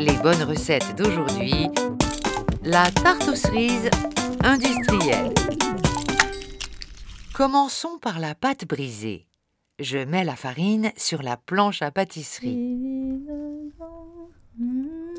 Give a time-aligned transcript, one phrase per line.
[0.00, 1.68] les bonnes recettes d'aujourd'hui,
[2.64, 3.90] la tarte aux cerises
[4.42, 5.34] industrielle.
[7.34, 9.26] Commençons par la pâte brisée.
[9.78, 12.58] Je mets la farine sur la planche à pâtisserie.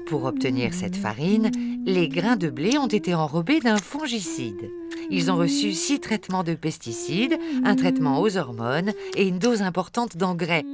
[0.08, 1.52] Pour obtenir cette farine,
[1.86, 4.72] les grains de blé ont été enrobés d'un fongicide.
[5.12, 10.18] Ils ont reçu six traitements de pesticides, un traitement aux hormones et une dose importante
[10.18, 10.66] d'engrais.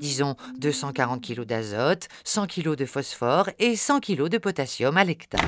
[0.00, 5.44] Disons 240 kg d'azote, 100 kg de phosphore et 100 kg de potassium à l'hectare.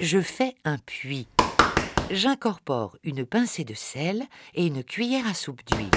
[0.00, 1.28] Je fais un puits.
[2.10, 5.88] J'incorpore une pincée de sel et une cuillère à soupe d'huile.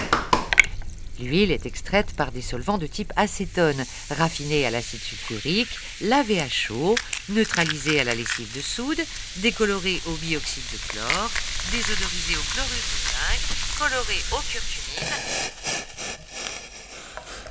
[1.20, 6.50] L'huile est extraite par des solvants de type acétone, raffinée à l'acide sulfurique, lavée à
[6.50, 6.96] chaud,
[7.30, 9.00] neutralisée à la lessive de soude,
[9.38, 11.32] décolorée au bioxyde de chlore,
[11.72, 15.76] désodorisée au chlorure de zinc, colorée au curcumine.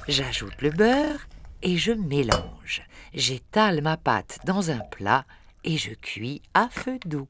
[0.09, 1.27] J'ajoute le beurre
[1.63, 2.83] et je mélange.
[3.15, 5.25] J'étale ma pâte dans un plat
[5.65, 7.29] et je cuis à feu doux.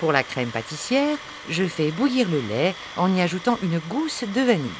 [0.00, 1.18] Pour la crème pâtissière,
[1.50, 4.70] je fais bouillir le lait en y ajoutant une gousse de vanille.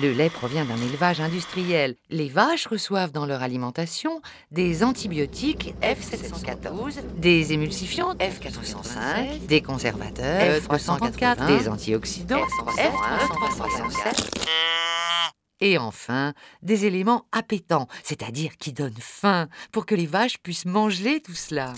[0.00, 1.96] Le lait provient d'un élevage industriel.
[2.08, 11.46] Les vaches reçoivent dans leur alimentation des antibiotiques F714, des émulsifiants F405, des conservateurs F354,
[11.48, 14.30] des antioxydants F307
[15.60, 16.32] et enfin
[16.62, 21.72] des éléments appétants, c'est-à-dire qui donnent faim, pour que les vaches puissent manger tout cela.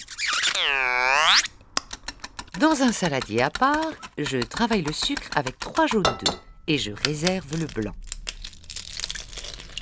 [2.60, 6.90] Dans un saladier à part, je travaille le sucre avec trois jaunes d'œufs et je
[6.90, 7.92] réserve le blanc.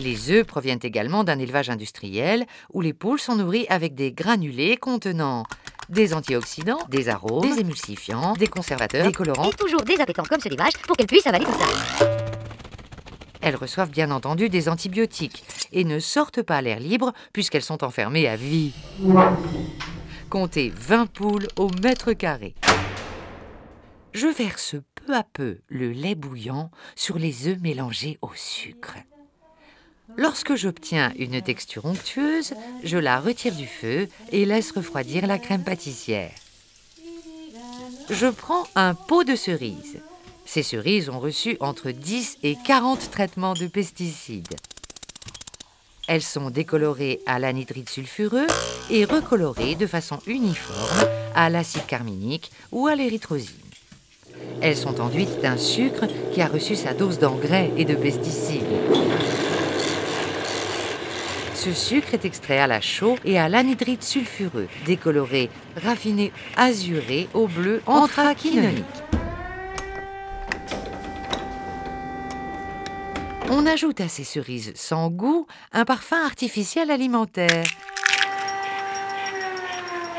[0.00, 4.76] Les œufs proviennent également d'un élevage industriel où les poules sont nourries avec des granulés
[4.76, 5.44] contenant
[5.88, 10.40] des antioxydants, des arômes, des émulsifiants, des conservateurs, des colorants Et toujours des appétants comme
[10.40, 12.06] ceux des vaches pour qu'elles puissent avaler tout ça.
[13.40, 17.84] Elles reçoivent bien entendu des antibiotiques et ne sortent pas à l'air libre puisqu'elles sont
[17.84, 18.72] enfermées à vie.
[20.30, 22.54] Comptez 20 poules au mètre carré.
[24.12, 28.96] Je verse peu à peu le lait bouillant sur les œufs mélangés au sucre.
[30.16, 35.64] Lorsque j'obtiens une texture onctueuse, je la retire du feu et laisse refroidir la crème
[35.64, 36.32] pâtissière.
[38.10, 40.00] Je prends un pot de cerises.
[40.44, 44.56] Ces cerises ont reçu entre 10 et 40 traitements de pesticides.
[46.06, 48.46] Elles sont décolorées à l'anhydride sulfureux
[48.90, 53.54] et recolorées de façon uniforme à l'acide carminique ou à l'érythrosine.
[54.60, 58.62] Elles sont enduites d'un sucre qui a reçu sa dose d'engrais et de pesticides.
[61.54, 65.48] Ce sucre est extrait à la chaux et à l'anhydride sulfureux, décoloré,
[65.82, 68.84] raffiné, azuré au bleu anthraquinonique.
[73.56, 77.62] On ajoute à ces cerises sans goût un parfum artificiel alimentaire.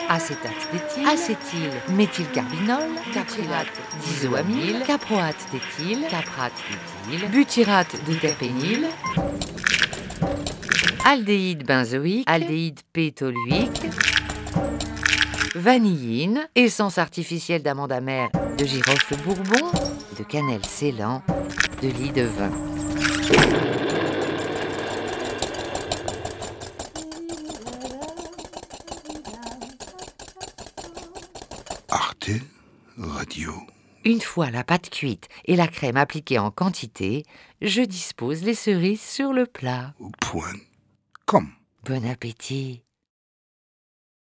[0.08, 3.68] Acétate d'éthyle, acétyl méthylcarbinol, caprilate
[4.02, 6.54] d'isoamyle, caproate d'éthyle, caprate
[7.10, 8.88] d'éthyle, butyrate de terpényle,
[11.04, 13.82] aldéhyde benzoïque, aldéhyde pétoluique,
[15.56, 19.72] vanilline, essence artificielle d'amande amère, de girofle bourbon,
[20.18, 21.22] de cannelle scellant,
[21.82, 22.75] de lit de vin.
[31.90, 32.30] Arte
[32.98, 33.54] Radio.
[34.04, 37.24] Une fois la pâte cuite et la crème appliquée en quantité,
[37.62, 39.94] je dispose les cerises sur le plat.
[40.00, 40.54] Au point.
[41.26, 41.50] Comme.
[41.84, 42.85] Bon appétit